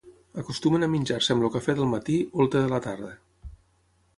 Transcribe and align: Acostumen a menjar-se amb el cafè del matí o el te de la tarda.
Acostumen 0.43 0.85
a 0.85 0.87
menjar-se 0.93 1.35
amb 1.35 1.45
el 1.49 1.53
cafè 1.57 1.75
del 1.81 1.91
matí 1.91 2.17
o 2.39 2.43
el 2.47 2.51
te 2.57 2.65
de 2.65 2.73
la 2.73 2.81
tarda. 2.87 3.11